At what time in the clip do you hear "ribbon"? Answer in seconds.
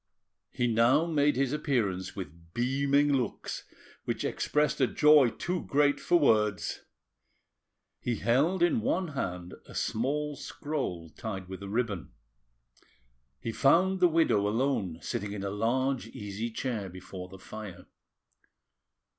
11.69-12.09